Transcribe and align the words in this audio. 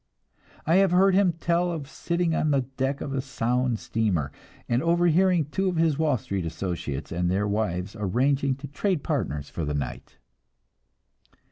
I 0.65 0.77
have 0.77 0.89
heard 0.89 1.13
him 1.13 1.31
tell 1.31 1.71
of 1.71 1.87
sitting 1.87 2.33
on 2.33 2.49
the 2.49 2.61
deck 2.61 3.01
of 3.01 3.13
a 3.13 3.21
Sound 3.21 3.77
steamer, 3.77 4.31
and 4.67 4.81
overhearing 4.81 5.45
two 5.45 5.69
of 5.69 5.75
his 5.75 5.99
Wall 5.99 6.17
Street 6.17 6.43
associates 6.43 7.11
and 7.11 7.29
their 7.29 7.47
wives 7.47 7.95
arranging 7.95 8.55
to 8.55 8.67
trade 8.67 9.03
partners 9.03 9.51
for 9.51 9.63
the 9.63 9.75
night. 9.75 10.17